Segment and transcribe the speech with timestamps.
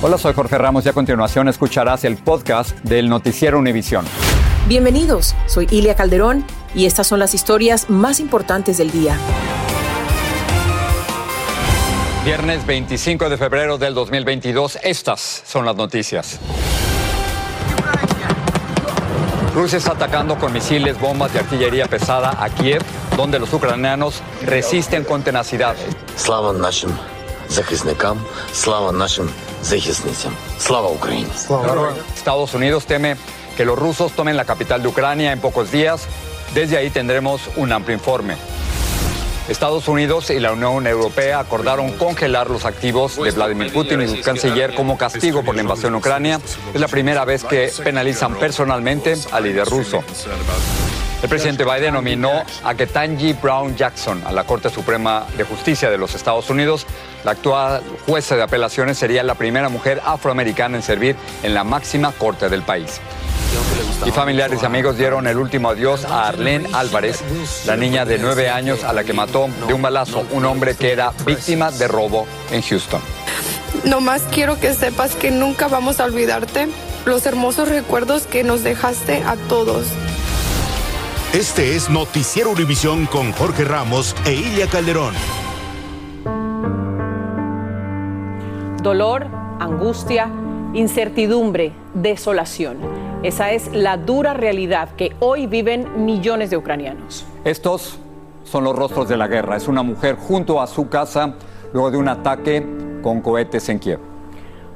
[0.00, 4.04] Hola, soy Jorge Ramos y a continuación escucharás el podcast del Noticiero Univisión.
[4.68, 9.18] Bienvenidos, soy Ilia Calderón y estas son las historias más importantes del día.
[12.24, 16.38] Viernes 25 de febrero del 2022, estas son las noticias.
[19.52, 22.82] Rusia está atacando con misiles, bombas y artillería pesada a Kiev,
[23.16, 25.74] donde los ucranianos resisten con tenacidad.
[26.14, 26.52] Slava
[29.61, 31.31] нашим захисникам, слава нашим захисницям.
[31.47, 31.95] Слава Україні.
[32.15, 33.15] Estados Unidos teme
[33.57, 36.07] que los rusos tomen la capital de Ucrania en pocos días.
[36.53, 38.35] Desde ahí tendremos un amplio informe.
[39.49, 44.21] Estados Unidos y la Unión Europea acordaron congelar los activos de Vladimir Putin y su
[44.21, 46.39] canciller como castigo por la invasión a Ucrania.
[46.73, 50.01] Es la primera vez que penalizan personalmente al líder ruso.
[51.20, 55.98] El presidente Biden nominó a Ketanji Brown Jackson a la Corte Suprema de Justicia de
[55.98, 56.86] los Estados Unidos.
[57.24, 62.12] La actual jueza de apelaciones sería la primera mujer afroamericana en servir en la máxima
[62.12, 63.00] corte del país.
[64.06, 67.20] Y familiares y amigos dieron el último adiós a Arlene Álvarez,
[67.66, 70.92] la niña de nueve años a la que mató de un balazo un hombre que
[70.92, 73.00] era víctima de robo en Houston.
[73.84, 76.68] Nomás quiero que sepas que nunca vamos a olvidarte
[77.06, 79.86] los hermosos recuerdos que nos dejaste a todos.
[81.34, 85.12] Este es Noticiero Univisión con Jorge Ramos e Ilia Calderón.
[88.82, 89.26] Dolor,
[89.60, 90.30] angustia,
[90.72, 92.78] incertidumbre, desolación.
[93.22, 97.26] Esa es la dura realidad que hoy viven millones de ucranianos.
[97.44, 97.98] Estos
[98.44, 99.56] son los rostros de la guerra.
[99.56, 101.34] Es una mujer junto a su casa
[101.74, 102.66] luego de un ataque
[103.02, 104.07] con cohetes en Kiev.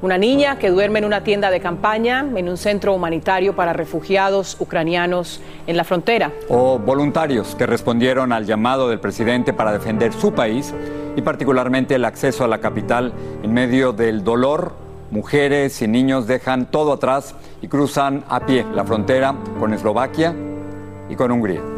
[0.03, 4.57] Una niña que duerme en una tienda de campaña en un centro humanitario para refugiados
[4.59, 6.33] ucranianos en la frontera.
[6.49, 10.73] O voluntarios que respondieron al llamado del presidente para defender su país
[11.15, 14.73] y particularmente el acceso a la capital en medio del dolor.
[15.09, 20.35] Mujeres y niños dejan todo atrás y cruzan a pie la frontera con Eslovaquia
[21.09, 21.72] y con Hungría.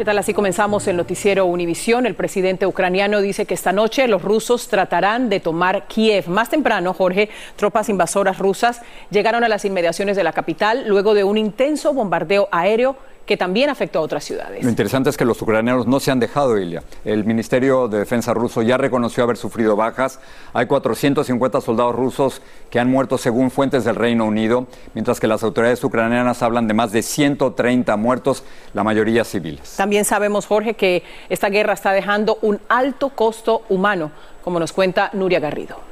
[0.00, 0.16] ¿Qué tal?
[0.16, 2.06] Así comenzamos el noticiero Univisión.
[2.06, 6.26] El presidente ucraniano dice que esta noche los rusos tratarán de tomar Kiev.
[6.26, 11.22] Más temprano, Jorge, tropas invasoras rusas llegaron a las inmediaciones de la capital luego de
[11.22, 12.96] un intenso bombardeo aéreo
[13.30, 14.64] que también afectó a otras ciudades.
[14.64, 16.82] Lo interesante es que los ucranianos no se han dejado, Ilia.
[17.04, 20.18] El Ministerio de Defensa ruso ya reconoció haber sufrido bajas.
[20.52, 25.44] Hay 450 soldados rusos que han muerto según fuentes del Reino Unido, mientras que las
[25.44, 28.42] autoridades ucranianas hablan de más de 130 muertos,
[28.74, 29.76] la mayoría civiles.
[29.76, 34.10] También sabemos, Jorge, que esta guerra está dejando un alto costo humano,
[34.42, 35.89] como nos cuenta Nuria Garrido.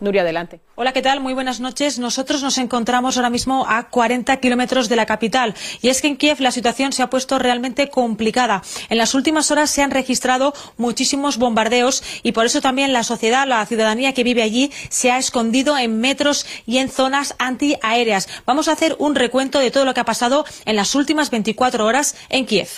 [0.00, 0.60] Nuria, adelante.
[0.74, 1.20] Hola, ¿qué tal?
[1.20, 1.98] Muy buenas noches.
[1.98, 5.54] Nosotros nos encontramos ahora mismo a 40 kilómetros de la capital.
[5.82, 8.62] Y es que en Kiev la situación se ha puesto realmente complicada.
[8.90, 13.46] En las últimas horas se han registrado muchísimos bombardeos y por eso también la sociedad,
[13.46, 18.28] la ciudadanía que vive allí, se ha escondido en metros y en zonas antiaéreas.
[18.46, 21.86] Vamos a hacer un recuento de todo lo que ha pasado en las últimas 24
[21.86, 22.68] horas en Kiev.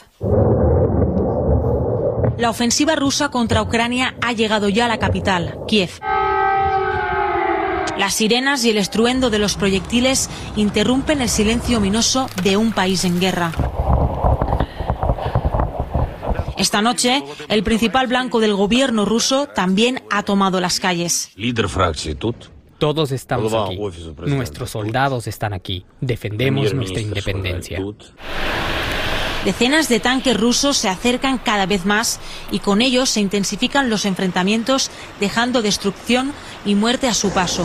[2.38, 5.90] La ofensiva rusa contra Ucrania ha llegado ya a la capital, Kiev.
[7.98, 13.04] Las sirenas y el estruendo de los proyectiles interrumpen el silencio ominoso de un país
[13.04, 13.52] en guerra.
[16.58, 21.30] Esta noche, el principal blanco del gobierno ruso también ha tomado las calles.
[22.78, 23.78] Todos estamos aquí.
[24.26, 25.84] Nuestros soldados están aquí.
[26.00, 27.80] Defendemos nuestra independencia.
[29.46, 32.18] Decenas de tanques rusos se acercan cada vez más
[32.50, 34.90] y con ellos se intensifican los enfrentamientos,
[35.20, 36.32] dejando destrucción
[36.64, 37.64] y muerte a su paso.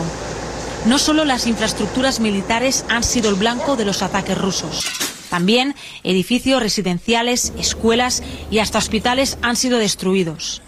[0.86, 4.84] No solo las infraestructuras militares han sido el blanco de los ataques rusos.
[5.28, 10.62] También edificios residenciales, escuelas y hasta hospitales han sido destruidos.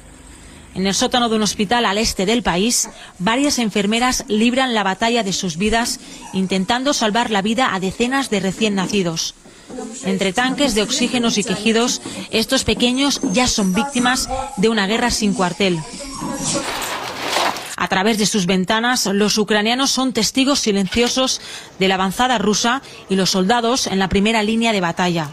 [0.75, 2.89] En el sótano de un hospital al este del país,
[3.21, 6.01] varias enfermeras libran la batalla de sus vidas
[6.33, 9.37] intentando salvar la vida a decenas de recién nacidos.
[10.05, 15.35] Entre tanques de oxígenos y quejidos, estos pequeños ya son víctimas de una guerra sin
[15.35, 15.79] cuartel.
[17.77, 21.41] A través de sus ventanas, los ucranianos son testigos silenciosos
[21.78, 25.31] de la avanzada rusa y los soldados en la primera línea de batalla.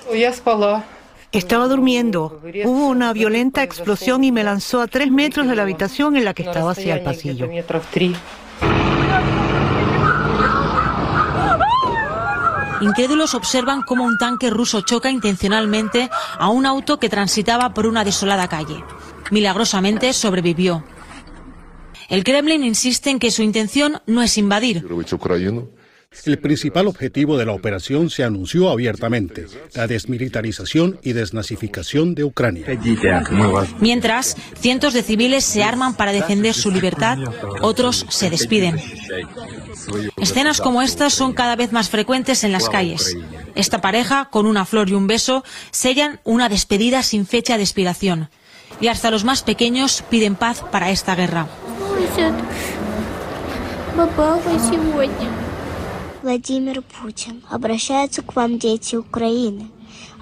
[1.32, 2.42] Estaba durmiendo.
[2.66, 6.34] Hubo una violenta explosión y me lanzó a tres metros de la habitación en la
[6.34, 7.48] que estaba hacia el pasillo.
[12.82, 18.04] Incrédulos observan cómo un tanque ruso choca intencionalmente a un auto que transitaba por una
[18.04, 18.84] desolada calle.
[19.30, 20.84] Milagrosamente sobrevivió.
[22.10, 24.86] El Kremlin insiste en que su intención no es invadir.
[26.26, 32.66] El principal objetivo de la operación se anunció abiertamente, la desmilitarización y desnazificación de Ucrania.
[33.80, 37.18] Mientras, cientos de civiles se arman para defender su libertad,
[37.62, 38.80] otros se despiden.
[40.18, 43.18] Escenas como estas son cada vez más frecuentes en las calles.
[43.56, 48.30] Esta pareja, con una flor y un beso, sellan una despedida sin fecha de expiración.
[48.80, 51.48] Y hasta los más pequeños piden paz para esta guerra.
[56.23, 59.71] Vladimir Putin, обращаются к вам дети Украины.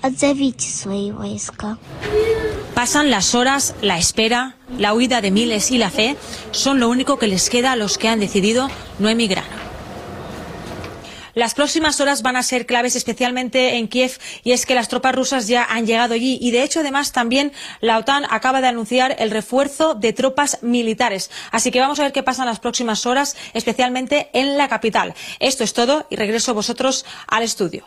[0.02, 1.78] Отзовите свои войска.
[2.74, 6.16] Pasan las horas, la espera, la huida de miles y la fe
[6.50, 8.68] son lo único que les queda a los que han decidido
[8.98, 9.44] no emigrar.
[11.39, 14.11] Las próximas horas van a ser claves especialmente en Kiev
[14.43, 17.53] y es que las tropas rusas ya han llegado allí y de hecho además también
[17.79, 21.31] la OTAN acaba de anunciar el refuerzo de tropas militares.
[21.51, 25.13] Así que vamos a ver qué pasa en las próximas horas, especialmente en la capital.
[25.39, 27.85] Esto es todo y regreso vosotros al estudio.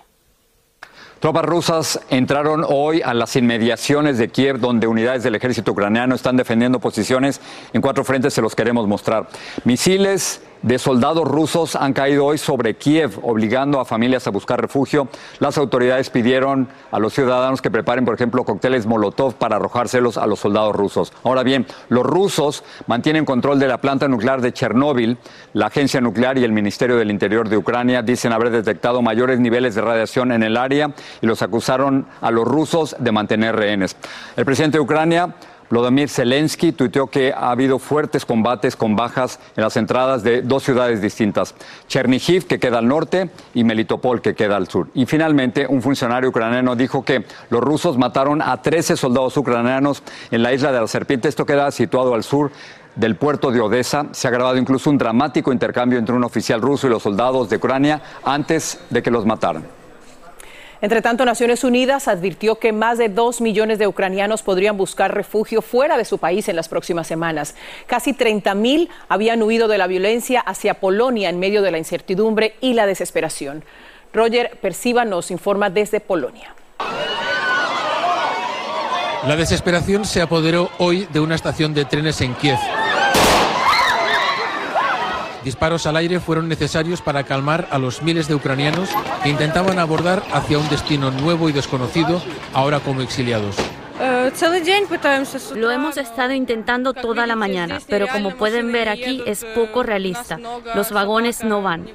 [1.20, 6.38] Tropas rusas entraron hoy a las inmediaciones de Kiev, donde unidades del ejército ucraniano están
[6.38, 7.38] defendiendo posiciones
[7.74, 9.28] en cuatro frentes, se los queremos mostrar.
[9.64, 15.08] Misiles de soldados rusos han caído hoy sobre Kiev, obligando a familias a buscar refugio.
[15.40, 20.26] Las autoridades pidieron a los ciudadanos que preparen, por ejemplo, cócteles Molotov para arrojárselos a
[20.26, 21.12] los soldados rusos.
[21.24, 25.18] Ahora bien, los rusos mantienen control de la planta nuclear de Chernóbil.
[25.52, 29.74] La agencia nuclear y el Ministerio del Interior de Ucrania dicen haber detectado mayores niveles
[29.74, 33.96] de radiación en el área y los acusaron a los rusos de mantener rehenes.
[34.36, 35.34] El presidente de Ucrania
[35.72, 40.64] Vladimir Zelensky tuiteó que ha habido fuertes combates con bajas en las entradas de dos
[40.64, 41.54] ciudades distintas,
[41.88, 44.88] Chernihiv, que queda al norte, y Melitopol, que queda al sur.
[44.92, 50.42] Y finalmente, un funcionario ucraniano dijo que los rusos mataron a 13 soldados ucranianos en
[50.42, 51.30] la isla de la Serpiente.
[51.30, 52.52] Esto queda situado al sur
[52.94, 54.08] del puerto de Odessa.
[54.12, 57.56] Se ha grabado incluso un dramático intercambio entre un oficial ruso y los soldados de
[57.56, 59.81] Ucrania antes de que los mataran.
[60.82, 65.62] Entre tanto, Naciones Unidas advirtió que más de dos millones de ucranianos podrían buscar refugio
[65.62, 67.54] fuera de su país en las próximas semanas.
[67.86, 72.56] Casi 30 mil habían huido de la violencia hacia Polonia en medio de la incertidumbre
[72.60, 73.64] y la desesperación.
[74.12, 76.52] Roger Persiva nos informa desde Polonia.
[79.28, 82.58] La desesperación se apoderó hoy de una estación de trenes en Kiev.
[85.44, 88.88] Disparos al aire fueron necesarios para calmar a los miles de ucranianos
[89.22, 92.22] que intentaban abordar hacia un destino nuevo y desconocido,
[92.52, 93.56] ahora como exiliados.
[95.54, 100.38] Lo hemos estado intentando toda la mañana, pero como pueden ver aquí es poco realista.
[100.74, 101.86] Los vagones no van.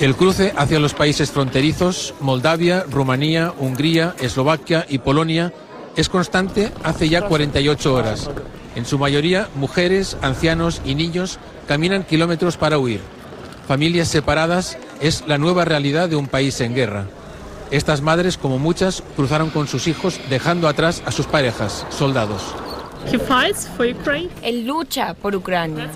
[0.00, 5.52] El cruce hacia los países fronterizos, Moldavia, Rumanía, Hungría, Eslovaquia y Polonia,
[5.94, 8.30] es constante hace ya 48 horas.
[8.74, 11.38] En su mayoría, mujeres, ancianos y niños
[11.68, 13.00] caminan kilómetros para huir.
[13.68, 17.06] Familias separadas es la nueva realidad de un país en guerra.
[17.70, 22.42] Estas madres, como muchas, cruzaron con sus hijos dejando atrás a sus parejas, soldados.
[24.42, 25.90] Él lucha por Ucrania.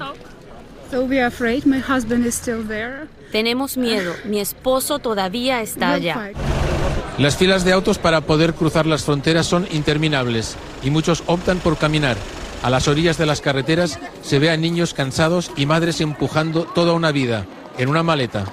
[3.32, 4.14] Tenemos miedo.
[4.24, 6.32] Mi esposo todavía está allá.
[7.18, 11.76] Las filas de autos para poder cruzar las fronteras son interminables y muchos optan por
[11.76, 12.16] caminar.
[12.66, 16.94] A las orillas de las carreteras se ve a niños cansados y madres empujando toda
[16.94, 17.46] una vida
[17.78, 18.44] en una maleta.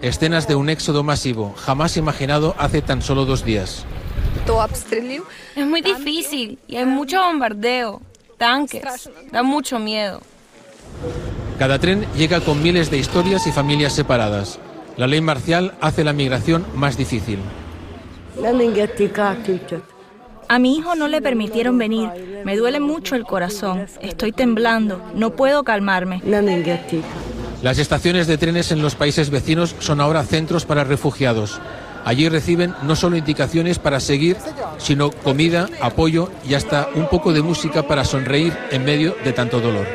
[0.00, 3.84] Escenas de un éxodo masivo, jamás imaginado hace tan solo dos días.
[5.54, 8.00] Es muy difícil y hay mucho bombardeo,
[8.38, 10.22] tanques, da mucho miedo.
[11.58, 14.58] Cada tren llega con miles de historias y familias separadas.
[14.96, 17.40] La ley marcial hace la migración más difícil.
[20.50, 22.42] A mi hijo no le permitieron venir.
[22.44, 23.86] Me duele mucho el corazón.
[24.02, 25.00] Estoy temblando.
[25.14, 26.20] No puedo calmarme.
[27.62, 31.60] Las estaciones de trenes en los países vecinos son ahora centros para refugiados.
[32.04, 34.38] Allí reciben no solo indicaciones para seguir,
[34.78, 39.60] sino comida, apoyo y hasta un poco de música para sonreír en medio de tanto
[39.60, 39.86] dolor.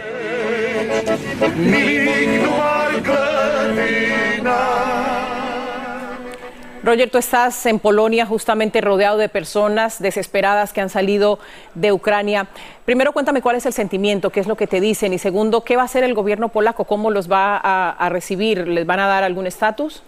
[6.86, 11.40] Roger, tú estás en Polonia justamente rodeado de personas desesperadas que han salido
[11.74, 12.48] de Ucrania.
[12.86, 15.78] Primero, cuéntame cuál es el sentimiento, qué es lo que te dicen y segundo, ¿qué
[15.78, 16.86] va a hacer el gobierno polaco?
[16.86, 18.68] ¿Cómo los va a, recibir?
[18.68, 20.04] ¿Les van a dar algún estatus?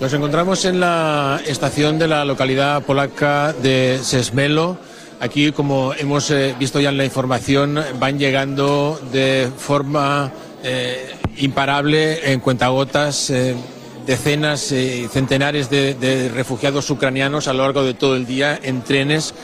[0.00, 4.76] Nos encontramos en la estación de la localidad polaca de Sesmelo.
[5.20, 12.32] Aquí, como hemos eh, visto ya en la información, van llegando de forma eh, imparable
[12.32, 13.54] en cuentagotas eh,
[14.06, 19.34] decenas y centenares de, refugiados ucranianos a lo largo de todo el día en trenes.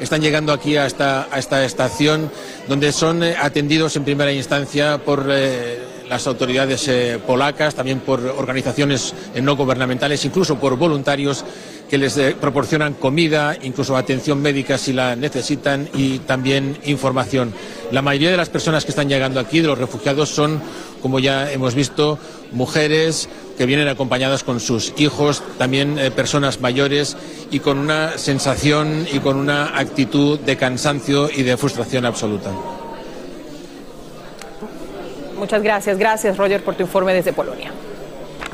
[0.00, 2.30] Están llegando aquí a esta, a esta estación
[2.68, 5.78] donde son eh, atendidos en primera instancia por eh,
[6.08, 11.44] las autoridades eh, polacas, también por organizaciones no gubernamentales, incluso por voluntarios
[11.88, 17.52] que les proporcionan comida, incluso atención médica si la necesitan y también información.
[17.92, 20.60] La mayoría de las personas que están llegando aquí, de los refugiados, son,
[21.00, 22.18] como ya hemos visto,
[22.52, 27.16] mujeres, que vienen acompañadas con sus hijos, también eh, personas mayores
[27.50, 32.50] y con una sensación y con una actitud de cansancio y de frustración absoluta.
[35.38, 37.72] Muchas gracias, gracias Roger por tu informe desde Polonia.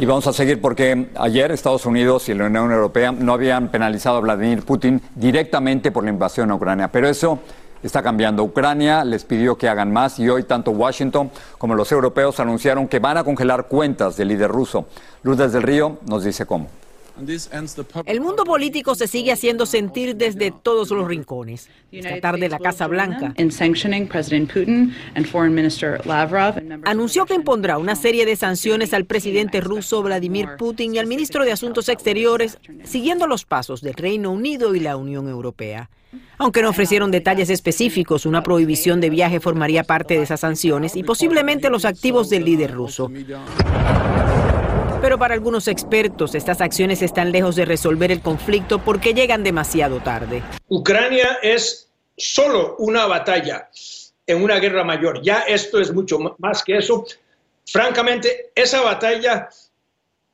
[0.02, 4.16] Y vamos a seguir porque ayer Estados Unidos y la Unión Europea no habían penalizado
[4.16, 7.38] a Vladimir Putin directamente por la invasión a Ucrania, pero eso
[7.84, 8.42] está cambiando.
[8.42, 12.98] Ucrania les pidió que hagan más y hoy tanto Washington como los europeos anunciaron que
[12.98, 14.88] van a congelar cuentas del líder ruso.
[15.22, 16.66] Lourdes del Río nos dice cómo.
[18.06, 21.68] El mundo político se sigue haciendo sentir desde todos los rincones.
[21.90, 23.34] Esta tarde la Casa Blanca
[26.84, 31.44] anunció que impondrá una serie de sanciones al presidente ruso Vladimir Putin y al ministro
[31.44, 35.90] de Asuntos Exteriores, siguiendo los pasos del Reino Unido y la Unión Europea.
[36.38, 41.02] Aunque no ofrecieron detalles específicos, una prohibición de viaje formaría parte de esas sanciones y
[41.02, 43.10] posiblemente los activos del líder ruso.
[45.02, 49.98] Pero para algunos expertos, estas acciones están lejos de resolver el conflicto porque llegan demasiado
[49.98, 50.44] tarde.
[50.68, 53.68] Ucrania es solo una batalla
[54.28, 55.20] en una guerra mayor.
[55.20, 57.04] Ya esto es mucho más que eso.
[57.66, 59.48] Francamente, esa batalla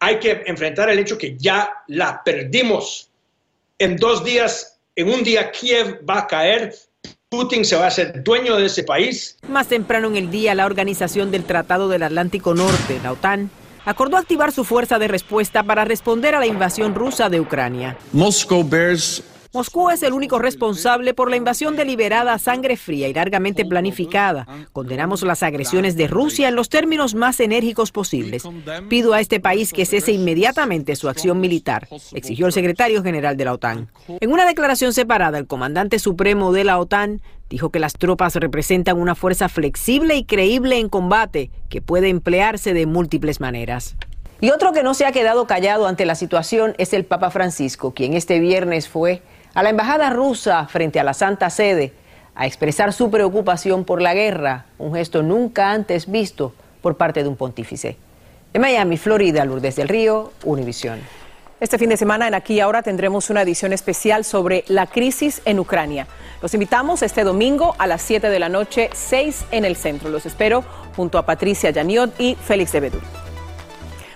[0.00, 3.10] hay que enfrentar el hecho que ya la perdimos.
[3.78, 6.74] En dos días en un día Kiev va a caer,
[7.30, 9.38] Putin se va a hacer dueño de ese país.
[9.48, 13.50] Más temprano en el día, la Organización del Tratado del Atlántico Norte, la OTAN,
[13.88, 17.96] acordó activar su fuerza de respuesta para responder a la invasión rusa de Ucrania.
[18.68, 19.22] Bears
[19.54, 24.46] Moscú es el único responsable por la invasión deliberada a sangre fría y largamente planificada.
[24.74, 28.42] Condenamos las agresiones de Rusia en los términos más enérgicos posibles.
[28.90, 33.44] Pido a este país que cese inmediatamente su acción militar, exigió el secretario general de
[33.46, 33.90] la OTAN.
[34.20, 38.98] En una declaración separada, el comandante supremo de la OTAN dijo que las tropas representan
[38.98, 43.96] una fuerza flexible y creíble en combate que puede emplearse de múltiples maneras.
[44.40, 47.92] Y otro que no se ha quedado callado ante la situación es el Papa Francisco,
[47.92, 49.22] quien este viernes fue
[49.54, 51.92] a la embajada rusa frente a la Santa Sede
[52.34, 57.28] a expresar su preocupación por la guerra, un gesto nunca antes visto por parte de
[57.28, 57.96] un pontífice.
[58.54, 61.00] En Miami, Florida, Lourdes del Río, Univisión.
[61.60, 65.42] Este fin de semana en Aquí y Ahora tendremos una edición especial sobre la crisis
[65.44, 66.06] en Ucrania.
[66.40, 70.08] Los invitamos este domingo a las 7 de la noche, 6 en el centro.
[70.08, 70.62] Los espero
[70.94, 72.98] junto a Patricia Yaniot y Félix de Bedú.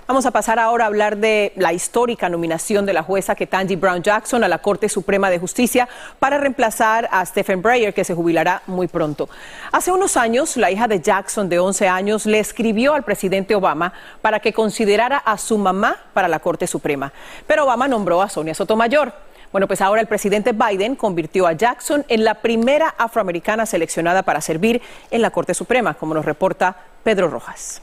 [0.05, 4.03] Vamos a pasar ahora a hablar de la histórica nominación de la jueza Ketanji Brown
[4.03, 5.87] Jackson a la Corte Suprema de Justicia
[6.19, 9.29] para reemplazar a Stephen Breyer, que se jubilará muy pronto.
[9.71, 13.93] Hace unos años, la hija de Jackson, de 11 años, le escribió al presidente Obama
[14.21, 17.13] para que considerara a su mamá para la Corte Suprema.
[17.47, 19.13] Pero Obama nombró a Sonia Sotomayor.
[19.53, 24.41] Bueno, pues ahora el presidente Biden convirtió a Jackson en la primera afroamericana seleccionada para
[24.41, 24.81] servir
[25.11, 27.81] en la Corte Suprema, como nos reporta Pedro Rojas.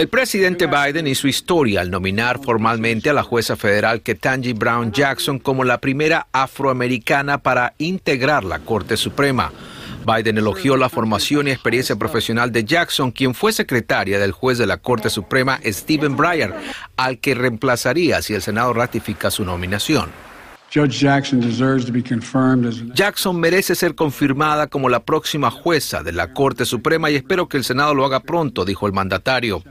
[0.00, 5.38] El presidente Biden hizo historia al nominar formalmente a la jueza federal Ketanji Brown Jackson
[5.38, 9.52] como la primera afroamericana para integrar la Corte Suprema.
[10.06, 14.66] Biden elogió la formación y experiencia profesional de Jackson, quien fue secretaria del juez de
[14.66, 16.54] la Corte Suprema Stephen Breyer,
[16.96, 20.29] al que reemplazaría si el Senado ratifica su nominación.
[22.94, 27.56] Jackson merece ser confirmada como la próxima jueza de la Corte Suprema y espero que
[27.56, 29.64] el Senado lo haga pronto, dijo el mandatario.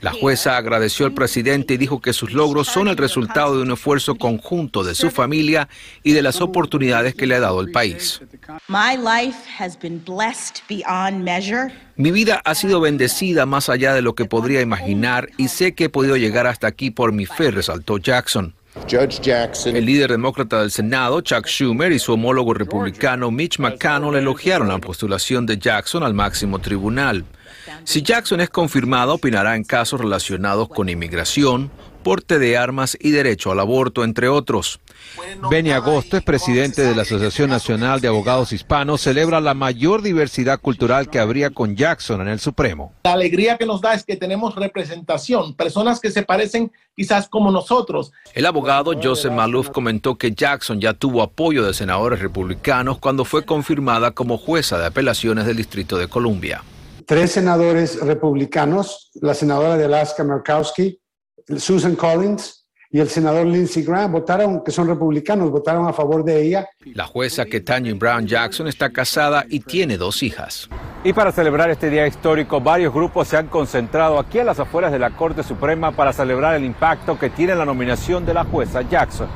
[0.00, 3.70] La jueza agradeció al presidente y dijo que sus logros son el resultado de un
[3.70, 5.68] esfuerzo conjunto de su familia
[6.02, 8.20] y de las oportunidades que le ha dado el país.
[11.94, 15.84] Mi vida ha sido bendecida más allá de lo que podría imaginar y sé que
[15.84, 18.52] he podido llegar hasta aquí por mi fe, resaltó Jackson.
[19.66, 24.78] El líder demócrata del Senado, Chuck Schumer, y su homólogo republicano Mitch McConnell elogiaron la
[24.78, 27.24] postulación de Jackson al máximo tribunal.
[27.84, 31.70] Si Jackson es confirmado, opinará en casos relacionados con inmigración,
[32.04, 34.78] porte de armas y derecho al aborto, entre otros.
[35.50, 40.60] Benny Agosto es presidente de la Asociación Nacional de Abogados Hispanos, celebra la mayor diversidad
[40.60, 42.92] cultural que habría con Jackson en el Supremo.
[43.02, 47.50] La alegría que nos da es que tenemos representación, personas que se parecen quizás como
[47.50, 48.12] nosotros.
[48.34, 53.44] El abogado Joseph Malouf comentó que Jackson ya tuvo apoyo de senadores republicanos cuando fue
[53.44, 56.62] confirmada como jueza de apelaciones del Distrito de Columbia.
[57.06, 61.00] Tres senadores republicanos, la senadora de Alaska Murkowski,
[61.56, 66.40] Susan Collins y el senador Lindsey Graham votaron, que son republicanos, votaron a favor de
[66.46, 66.68] ella.
[66.84, 70.68] La jueza Ketanji Brown Jackson está casada y tiene dos hijas.
[71.02, 74.92] Y para celebrar este día histórico, varios grupos se han concentrado aquí a las afueras
[74.92, 78.82] de la Corte Suprema para celebrar el impacto que tiene la nominación de la jueza
[78.82, 79.26] Jackson.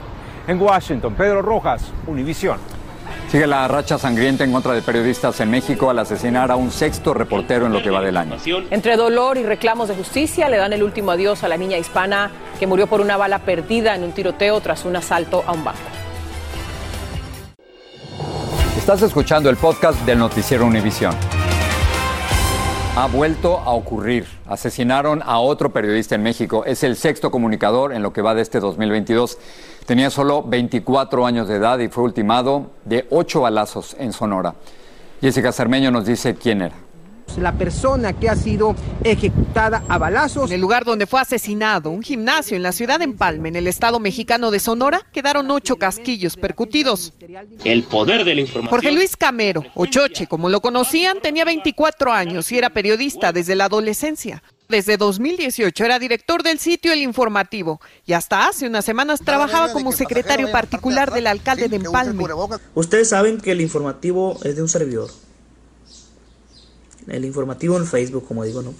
[0.46, 2.77] En Washington, Pedro Rojas, Univisión.
[3.30, 7.12] Sigue la racha sangrienta en contra de periodistas en México al asesinar a un sexto
[7.12, 8.36] reportero en lo que va del año.
[8.70, 12.30] Entre dolor y reclamos de justicia le dan el último adiós a la niña hispana
[12.58, 15.78] que murió por una bala perdida en un tiroteo tras un asalto a un banco.
[18.78, 21.14] Estás escuchando el podcast del noticiero Univisión.
[23.00, 24.26] Ha vuelto a ocurrir.
[24.44, 26.64] Asesinaron a otro periodista en México.
[26.64, 29.38] Es el sexto comunicador en lo que va de este 2022.
[29.86, 34.56] Tenía solo 24 años de edad y fue ultimado de ocho balazos en Sonora.
[35.20, 36.87] Jessica Cermeño nos dice quién era
[37.36, 40.50] la persona que ha sido ejecutada a balazos.
[40.50, 43.66] En el lugar donde fue asesinado, un gimnasio en la ciudad de Empalme, en el
[43.66, 47.12] estado mexicano de Sonora, quedaron ocho casquillos percutidos.
[47.64, 48.70] El poder de la información.
[48.70, 53.54] Jorge Luis Camero, o Choche, como lo conocían, tenía 24 años y era periodista desde
[53.54, 54.42] la adolescencia.
[54.68, 59.92] Desde 2018 era director del sitio El Informativo y hasta hace unas semanas trabajaba como
[59.92, 62.26] secretario particular del alcalde de Empalme.
[62.74, 65.08] Ustedes saben que el informativo es de un servidor
[67.10, 68.74] el informativo en Facebook, como digo, ¿no?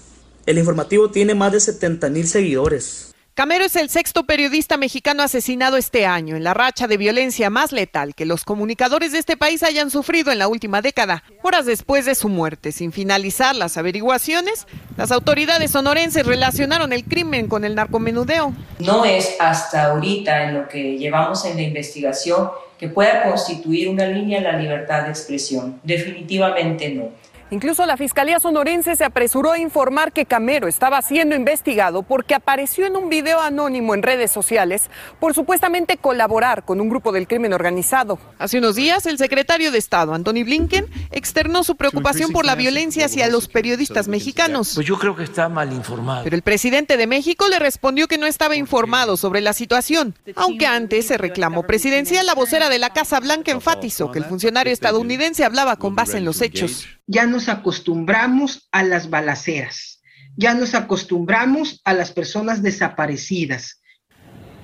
[0.47, 3.09] El informativo tiene más de 70 mil seguidores.
[3.39, 7.71] Camero es el sexto periodista mexicano asesinado este año en la racha de violencia más
[7.71, 11.23] letal que los comunicadores de este país hayan sufrido en la última década.
[11.43, 14.67] Horas después de su muerte, sin finalizar las averiguaciones,
[14.97, 18.53] las autoridades sonorenses relacionaron el crimen con el narcomenudeo.
[18.81, 24.07] No es hasta ahorita en lo que llevamos en la investigación que pueda constituir una
[24.07, 25.81] línea en la libertad de expresión.
[25.85, 27.11] Definitivamente no.
[27.51, 32.85] Incluso la Fiscalía Sonorense se apresuró a informar que Camero estaba siendo investigado porque apareció
[32.85, 37.55] en un video anónimo en redes sociales por supuestamente colaborar con un grupo del crimen
[37.55, 38.19] organizado.
[38.39, 43.07] Hace unos días, el secretario de Estado, Anthony Blinken, externó su preocupación por la violencia
[43.07, 44.73] hacia los periodistas mexicanos.
[44.75, 46.25] Pues yo creo que está mal informado.
[46.25, 50.67] Pero el presidente de México le respondió que no estaba informado sobre la situación, aunque
[50.67, 55.47] antes se reclamó presidencial, la vocera de la Casa Blanca enfatizó que el funcionario estadounidense
[55.47, 60.01] hablaba con base en los hechos ya nos acostumbramos a las balaceras,
[60.37, 63.81] ya nos acostumbramos a las personas desaparecidas.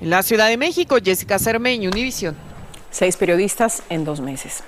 [0.00, 2.37] En la Ciudad de México, Jessica Cermeño, Univision.
[2.90, 4.62] Seis periodistas en dos meses.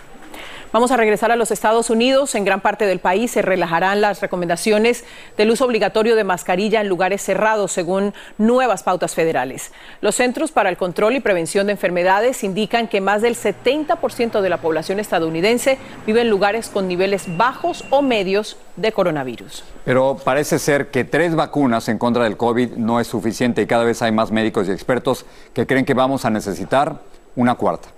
[0.73, 2.35] Vamos a regresar a los Estados Unidos.
[2.35, 5.05] En gran parte del país se relajarán las recomendaciones
[5.37, 9.73] del uso obligatorio de mascarilla en lugares cerrados, según nuevas pautas federales.
[10.01, 14.49] Los Centros para el Control y Prevención de Enfermedades indican que más del 70% de
[14.49, 19.65] la población estadounidense vive en lugares con niveles bajos o medios de coronavirus.
[19.85, 23.85] Pero parece ser que tres vacunas en contra del COVID no es suficiente y cada
[23.85, 27.01] vez hay más médicos y expertos que creen que vamos a necesitar
[27.37, 27.96] una cuarta.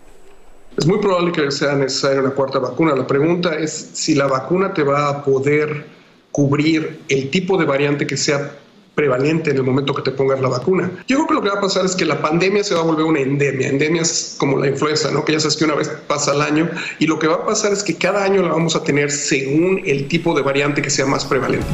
[0.79, 2.95] Es muy probable que sea necesaria una cuarta vacuna.
[2.95, 5.87] La pregunta es si la vacuna te va a poder
[6.31, 8.53] cubrir el tipo de variante que sea
[8.95, 10.89] prevalente en el momento que te pongas la vacuna.
[11.09, 12.85] Yo creo que lo que va a pasar es que la pandemia se va a
[12.85, 13.69] volver una endemia.
[13.69, 15.25] Endemia es como la influenza, ¿no?
[15.25, 17.73] Que ya sabes que una vez pasa al año y lo que va a pasar
[17.73, 21.07] es que cada año la vamos a tener según el tipo de variante que sea
[21.07, 21.67] más prevalente.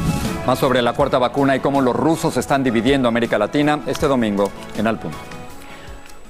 [0.46, 4.50] Más sobre la cuarta vacuna y cómo los rusos están dividiendo América Latina este domingo
[4.78, 4.98] en Al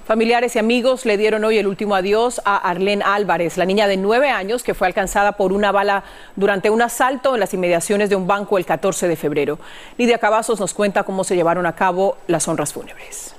[0.05, 3.97] Familiares y amigos le dieron hoy el último adiós a Arlene Álvarez, la niña de
[3.97, 6.05] nueve años que fue alcanzada por una bala
[6.37, 9.59] durante un asalto en las inmediaciones de un banco el 14 de febrero.
[9.97, 13.35] Lidia Cavazos nos cuenta cómo se llevaron a cabo las honras fúnebres.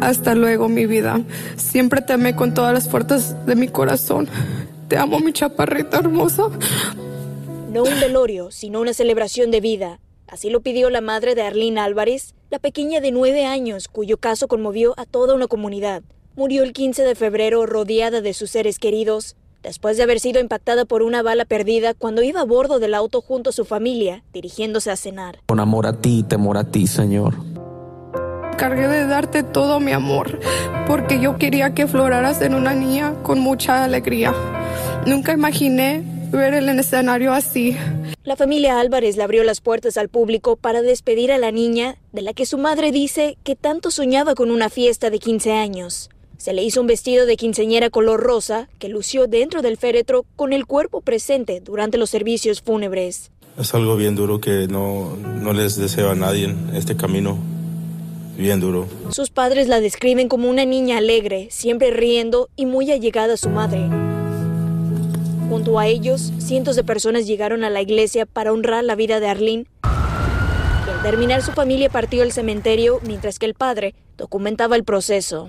[0.00, 1.20] Hasta luego, mi vida.
[1.54, 4.28] Siempre te amé con todas las fuerzas de mi corazón.
[4.88, 6.48] Te amo, mi chaparrita hermosa.
[7.70, 10.00] No un velorio, sino una celebración de vida.
[10.26, 14.48] Así lo pidió la madre de Arlene Álvarez, la pequeña de nueve años, cuyo caso
[14.48, 16.02] conmovió a toda una comunidad.
[16.36, 20.84] Murió el 15 de febrero rodeada de sus seres queridos, después de haber sido impactada
[20.84, 24.90] por una bala perdida cuando iba a bordo del auto junto a su familia, dirigiéndose
[24.90, 25.40] a cenar.
[25.46, 27.34] Con amor a ti, temor a ti, Señor.
[28.56, 30.38] Cargué de darte todo mi amor,
[30.86, 34.32] porque yo quería que floraras en una niña con mucha alegría.
[35.06, 37.76] Nunca imaginé ver el escenario así.
[38.24, 42.22] La familia Álvarez le abrió las puertas al público para despedir a la niña, de
[42.22, 46.08] la que su madre dice que tanto soñaba con una fiesta de 15 años.
[46.38, 50.54] Se le hizo un vestido de quinceñera color rosa que lució dentro del féretro con
[50.54, 53.30] el cuerpo presente durante los servicios fúnebres.
[53.58, 57.36] Es algo bien duro que no, no les deseo a nadie en este camino.
[58.38, 58.88] Bien duro.
[59.10, 63.50] Sus padres la describen como una niña alegre, siempre riendo y muy allegada a su
[63.50, 63.90] madre.
[65.48, 69.28] Junto a ellos, cientos de personas llegaron a la iglesia para honrar la vida de
[69.28, 69.66] Arlene,
[70.84, 75.48] quien terminar, su familia partió el cementerio mientras que el padre documentaba el proceso.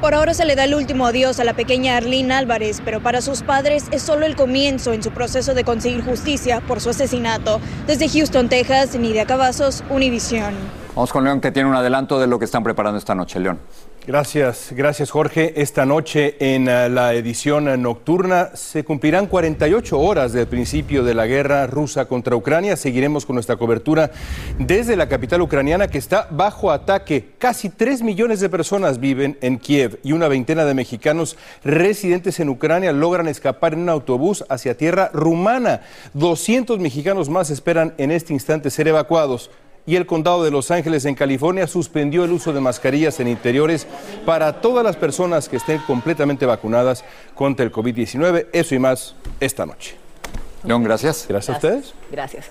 [0.00, 3.20] Por ahora se le da el último adiós a la pequeña Arlene Álvarez, pero para
[3.20, 7.60] sus padres es solo el comienzo en su proceso de conseguir justicia por su asesinato.
[7.86, 10.54] Desde Houston, Texas, Nidia Cavazos, Univisión.
[10.94, 13.38] Vamos con León que tiene un adelanto de lo que están preparando esta noche.
[13.40, 13.58] León.
[14.06, 15.60] Gracias, gracias Jorge.
[15.60, 21.26] Esta noche en eh, la edición nocturna se cumplirán 48 horas del principio de la
[21.26, 22.76] guerra rusa contra Ucrania.
[22.76, 24.12] Seguiremos con nuestra cobertura
[24.60, 27.30] desde la capital ucraniana que está bajo ataque.
[27.38, 32.48] Casi 3 millones de personas viven en Kiev y una veintena de mexicanos residentes en
[32.48, 35.80] Ucrania logran escapar en un autobús hacia tierra rumana.
[36.14, 39.50] 200 mexicanos más esperan en este instante ser evacuados
[39.86, 43.86] y el condado de Los Ángeles en California suspendió el uso de mascarillas en interiores
[44.24, 48.48] para todas las personas que estén completamente vacunadas contra el COVID-19.
[48.52, 49.96] Eso y más esta noche.
[50.64, 51.26] León, gracias.
[51.28, 51.94] Gracias, a ustedes.
[52.10, 52.46] Gracias.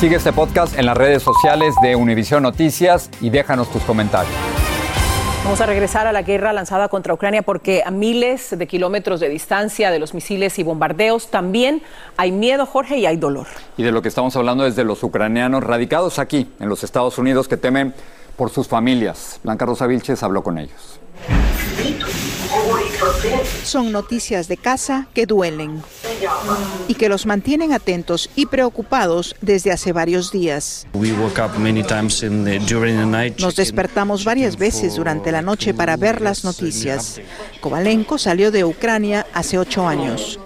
[0.00, 4.34] Sigue este podcast en las redes sociales de Univision Noticias y déjanos tus comentarios.
[5.46, 9.28] Vamos a regresar a la guerra lanzada contra Ucrania porque a miles de kilómetros de
[9.28, 11.82] distancia de los misiles y bombardeos también
[12.16, 13.46] hay miedo, Jorge, y hay dolor.
[13.76, 17.16] Y de lo que estamos hablando es de los ucranianos radicados aquí, en los Estados
[17.18, 17.94] Unidos, que temen
[18.34, 19.38] por sus familias.
[19.44, 20.98] Blanca Rosa Vilches habló con ellos.
[23.64, 25.82] Son noticias de casa que duelen
[26.88, 30.86] y que los mantienen atentos y preocupados desde hace varios días.
[33.38, 37.20] Nos despertamos varias veces durante la noche para ver las noticias.
[37.60, 40.38] Kovalenko salió de Ucrania hace ocho años.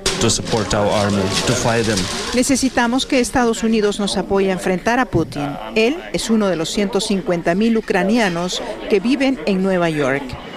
[2.35, 5.56] Necesitamos que Estados Unidos nos apoye a enfrentar a Putin.
[5.74, 10.49] Él es uno de los 150.000 ucranianos que viven en Nueva York.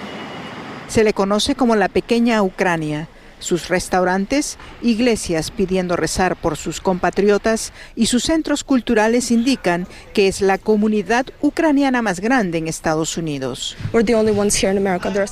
[0.94, 3.08] Se le conoce como la pequeña Ucrania.
[3.40, 10.40] Sus restaurantes, iglesias pidiendo rezar por sus compatriotas y sus centros culturales indican que es
[10.40, 13.76] la comunidad ucraniana más grande en Estados Unidos.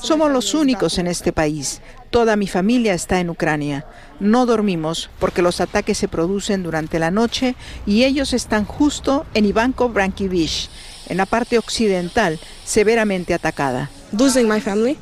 [0.01, 1.81] Somos los únicos en este país.
[2.09, 3.85] Toda mi familia está en Ucrania.
[4.19, 9.45] No dormimos porque los ataques se producen durante la noche y ellos están justo en
[9.45, 10.71] Ivanko Brankivich,
[11.07, 13.91] en la parte occidental, severamente atacada.
[14.11, 14.97] Losing my family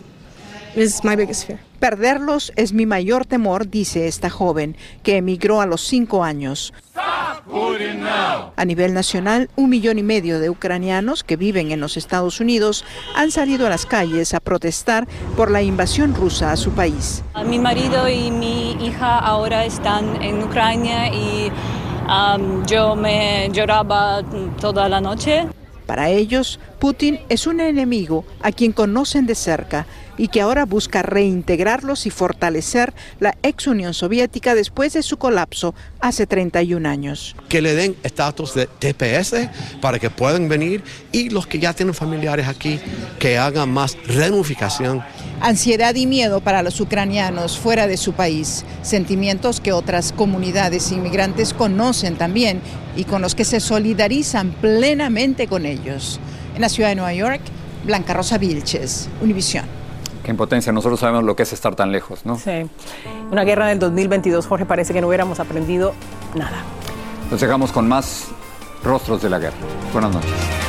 [1.79, 6.73] Perderlos es mi mayor temor, dice esta joven, que emigró a los cinco años.
[8.55, 12.83] A nivel nacional, un millón y medio de ucranianos que viven en los Estados Unidos
[13.15, 17.23] han salido a las calles a protestar por la invasión rusa a su país.
[17.45, 21.51] Mi marido y mi hija ahora están en Ucrania y
[22.65, 24.21] yo me lloraba
[24.59, 25.47] toda la noche.
[25.85, 29.87] Para ellos, Putin es un enemigo a quien conocen de cerca
[30.19, 35.73] y que ahora busca reintegrarlos y fortalecer la ex Unión Soviética después de su colapso
[36.01, 37.37] hace 31 años.
[37.47, 39.49] Que le den estatus de TPS
[39.81, 42.81] para que puedan venir y los que ya tienen familiares aquí
[43.17, 45.01] que hagan más reunificación.
[45.39, 51.53] Ansiedad y miedo para los ucranianos fuera de su país, sentimientos que otras comunidades inmigrantes
[51.53, 52.59] conocen también
[52.97, 56.19] y con los que se solidarizan plenamente con ellos.
[56.55, 57.41] En la ciudad de Nueva York,
[57.85, 59.78] Blanca Rosa Vilches, Univisión
[60.29, 60.71] impotencia.
[60.71, 62.37] Nosotros sabemos lo que es estar tan lejos, ¿no?
[62.37, 62.69] Sí.
[63.31, 65.93] Una guerra del 2022, Jorge, parece que no hubiéramos aprendido
[66.35, 66.63] nada.
[67.29, 68.27] Nos llegamos con más
[68.83, 69.57] rostros de la guerra.
[69.93, 70.68] Buenas noches.